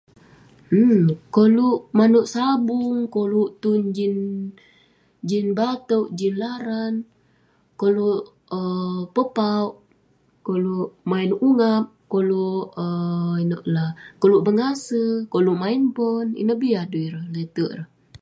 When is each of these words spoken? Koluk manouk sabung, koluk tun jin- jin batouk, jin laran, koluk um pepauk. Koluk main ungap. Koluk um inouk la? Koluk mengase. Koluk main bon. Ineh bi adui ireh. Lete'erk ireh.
Koluk 1.35 1.79
manouk 1.97 2.27
sabung, 2.33 2.97
koluk 3.15 3.49
tun 3.61 3.81
jin- 3.95 4.47
jin 5.29 5.47
batouk, 5.57 6.07
jin 6.19 6.35
laran, 6.41 6.93
koluk 7.79 8.21
um 8.57 8.97
pepauk. 9.15 9.73
Koluk 10.47 10.87
main 11.11 11.31
ungap. 11.47 11.85
Koluk 12.11 12.65
um 12.83 13.33
inouk 13.43 13.63
la? 13.75 13.85
Koluk 14.21 14.43
mengase. 14.45 15.03
Koluk 15.33 15.59
main 15.63 15.81
bon. 15.95 16.27
Ineh 16.41 16.57
bi 16.61 16.69
adui 16.81 17.01
ireh. 17.07 17.25
Lete'erk 17.33 17.71
ireh. 17.73 17.89